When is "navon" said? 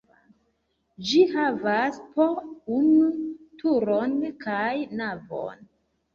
5.05-5.63